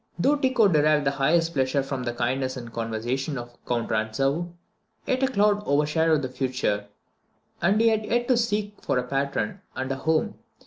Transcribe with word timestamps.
Though 0.17 0.35
Tycho 0.35 0.67
derived 0.67 1.05
the 1.05 1.11
highest 1.11 1.53
pleasure 1.53 1.83
from 1.83 2.01
the 2.01 2.13
kindness 2.13 2.57
and 2.57 2.73
conversation 2.73 3.37
of 3.37 3.55
Count 3.67 3.91
Rantzau, 3.91 4.51
yet 5.05 5.21
a 5.21 5.27
cloud 5.27 5.63
overshadowed 5.67 6.23
the 6.23 6.27
future, 6.29 6.87
and 7.61 7.79
he 7.79 7.89
had 7.89 8.05
yet 8.05 8.27
to 8.29 8.35
seek 8.35 8.81
for 8.81 8.97
a 8.97 9.03
patron 9.07 9.61
and 9.75 9.91
a 9.91 9.97
home. 9.97 10.39